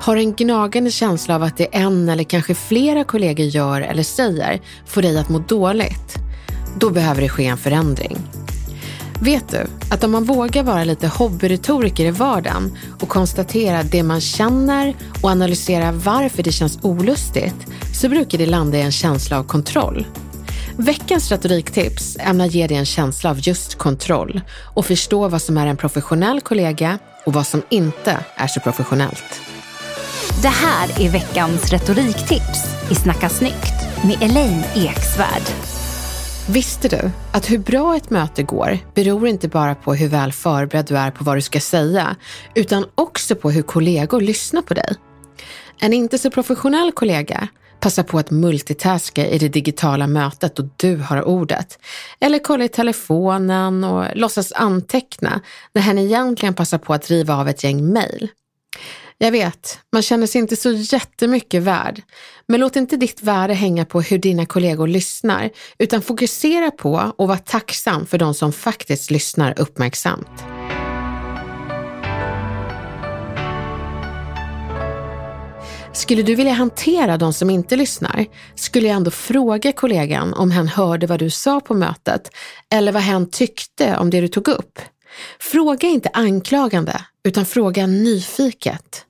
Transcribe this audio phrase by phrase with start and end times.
[0.00, 4.60] Har en gnagande känsla av att det en eller kanske flera kollegor gör eller säger
[4.86, 6.14] får dig att må dåligt?
[6.80, 8.18] Då behöver det ske en förändring.
[9.20, 14.20] Vet du att om man vågar vara lite hobbyretoriker i vardagen och konstatera det man
[14.20, 17.66] känner och analysera varför det känns olustigt
[18.00, 20.06] så brukar det landa i en känsla av kontroll.
[20.76, 24.40] Veckans retoriktips ämnar ge dig en känsla av just kontroll
[24.74, 29.40] och förstå vad som är en professionell kollega och vad som inte är så professionellt.
[30.42, 35.42] Det här är veckans retoriktips i Snacka snyggt med Elaine Eksvärd.
[36.48, 40.86] Visste du att hur bra ett möte går beror inte bara på hur väl förberedd
[40.86, 42.16] du är på vad du ska säga,
[42.54, 44.94] utan också på hur kollegor lyssnar på dig.
[45.80, 47.48] En inte så professionell kollega
[47.80, 51.78] passar på att multitaska i det digitala mötet och du har ordet.
[52.20, 55.40] Eller kolla i telefonen och låtsas anteckna
[55.72, 58.28] när hen egentligen passar på att riva av ett gäng mejl.
[59.20, 62.02] Jag vet, man känner sig inte så jättemycket värd.
[62.46, 67.28] Men låt inte ditt värde hänga på hur dina kollegor lyssnar, utan fokusera på och
[67.28, 70.44] var tacksam för de som faktiskt lyssnar uppmärksamt.
[75.92, 80.68] Skulle du vilja hantera de som inte lyssnar skulle jag ändå fråga kollegan om hen
[80.68, 82.30] hörde vad du sa på mötet
[82.74, 84.78] eller vad hen tyckte om det du tog upp.
[85.40, 89.04] Fråga inte anklagande utan fråga nyfiket.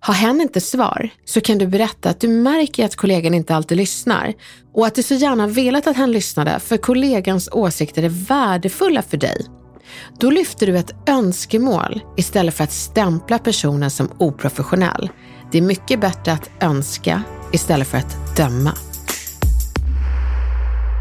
[0.00, 3.78] Har hen inte svar så kan du berätta att du märker att kollegan inte alltid
[3.78, 4.34] lyssnar
[4.74, 9.16] och att du så gärna velat att hen lyssnade för kollegans åsikter är värdefulla för
[9.16, 9.46] dig.
[10.20, 15.10] Då lyfter du ett önskemål istället för att stämpla personen som oprofessionell.
[15.52, 17.22] Det är mycket bättre att önska
[17.52, 18.72] istället för att döma.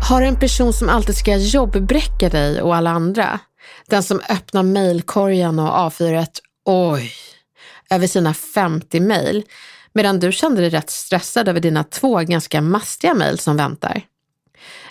[0.09, 3.39] Har en person som alltid ska jobbbräcka dig och alla andra?
[3.89, 7.11] Den som öppnar mejlkorgen och avfyrar ett oj
[7.89, 9.43] över sina 50 mejl
[9.93, 14.01] medan du kände dig rätt stressad över dina två ganska mastiga mejl som väntar.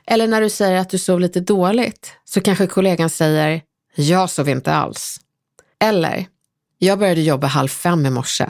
[0.07, 3.63] Eller när du säger att du sov lite dåligt så kanske kollegan säger
[3.95, 5.21] jag sov inte alls.
[5.81, 6.27] Eller
[6.79, 8.47] jag började jobba halv fem i morse.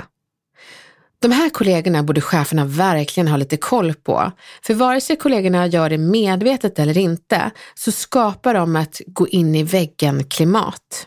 [1.18, 4.32] De här kollegorna borde cheferna verkligen ha lite koll på.
[4.62, 9.54] För vare sig kollegorna gör det medvetet eller inte så skapar de ett gå in
[9.54, 11.06] i väggen-klimat.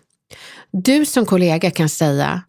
[0.72, 2.42] Du som kollega kan säga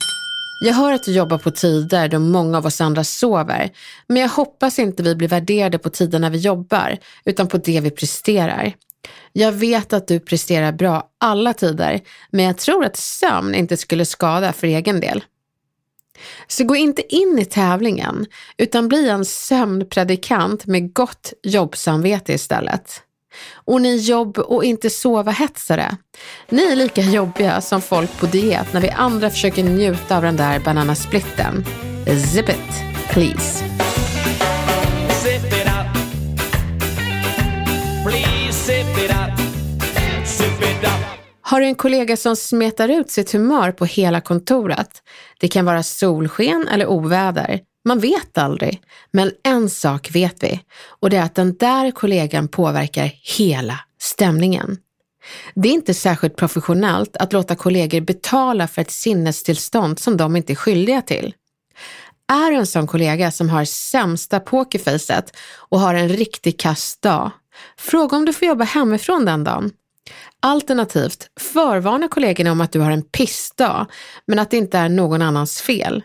[0.62, 3.70] jag hör att du jobbar på tider då många av oss andra sover,
[4.06, 7.90] men jag hoppas inte vi blir värderade på tiderna vi jobbar, utan på det vi
[7.90, 8.72] presterar.
[9.32, 12.00] Jag vet att du presterar bra alla tider,
[12.30, 15.24] men jag tror att sömn inte skulle skada för egen del.
[16.48, 18.26] Så gå inte in i tävlingen,
[18.56, 23.02] utan bli en sömnpredikant med gott jobbsamvete istället.
[23.64, 25.96] Och ni jobb och inte sova-hetsare.
[26.48, 30.36] Ni är lika jobbiga som folk på diet när vi andra försöker njuta av den
[30.36, 31.64] där bananasplitten.
[32.32, 32.56] Zip it,
[33.10, 33.64] please.
[35.22, 35.90] Zip it up.
[38.04, 39.40] Please zip it up.
[40.26, 40.90] Zip it up.
[41.42, 44.90] Har du en kollega som smetar ut sitt humör på hela kontoret?
[45.40, 47.60] Det kan vara solsken eller oväder.
[47.84, 48.82] Man vet aldrig.
[49.10, 54.78] Men en sak vet vi och det är att den där kollegan påverkar hela stämningen.
[55.54, 60.52] Det är inte särskilt professionellt att låta kollegor betala för ett sinnestillstånd som de inte
[60.52, 61.34] är skyldiga till.
[62.32, 67.30] Är du en sån kollega som har sämsta pokerfacet och har en riktig kass dag,
[67.78, 69.70] fråga om du får jobba hemifrån den dagen.
[70.42, 73.86] Alternativt, förvarna kollegorna om att du har en pissdag,
[74.26, 76.02] men att det inte är någon annans fel.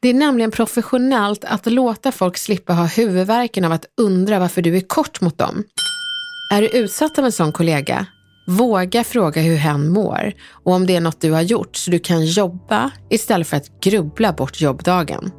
[0.00, 4.76] Det är nämligen professionellt att låta folk slippa ha huvudvärken av att undra varför du
[4.76, 5.64] är kort mot dem.
[6.52, 8.06] Är du utsatt av en sån kollega?
[8.46, 10.32] Våga fråga hur hen mår
[10.64, 13.80] och om det är något du har gjort så du kan jobba istället för att
[13.80, 15.32] grubbla bort jobbdagen.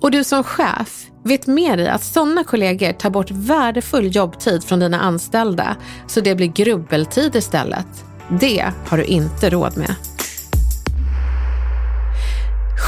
[0.00, 4.80] Och du som chef, vet med dig att sådana kollegor tar bort värdefull jobbtid från
[4.80, 5.76] dina anställda
[6.06, 8.04] så det blir grubbeltid istället.
[8.40, 9.94] Det har du inte råd med.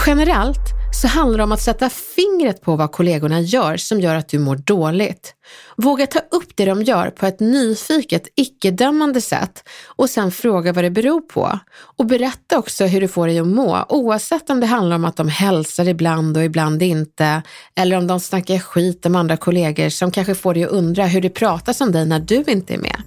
[0.07, 0.61] Generellt
[0.93, 4.39] så handlar det om att sätta fingret på vad kollegorna gör som gör att du
[4.39, 5.35] mår dåligt.
[5.77, 10.85] Våga ta upp det de gör på ett nyfiket, icke-dömande sätt och sen fråga vad
[10.85, 11.59] det beror på.
[11.97, 15.17] Och berätta också hur du får dig att må, oavsett om det handlar om att
[15.17, 17.43] de hälsar ibland och ibland inte,
[17.75, 21.21] eller om de snackar skit om andra kollegor som kanske får dig att undra hur
[21.21, 23.03] det pratas om dig när du inte är med.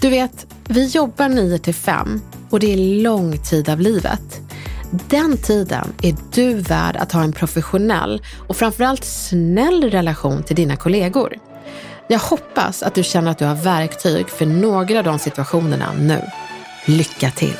[0.00, 2.20] Du vet, vi jobbar 9 till 5
[2.50, 4.43] och det är lång tid av livet.
[5.08, 10.76] Den tiden är du värd att ha en professionell och framförallt snäll relation till dina
[10.76, 11.34] kollegor.
[12.08, 16.22] Jag hoppas att du känner att du har verktyg för några av de situationerna nu.
[16.86, 17.56] Lycka till!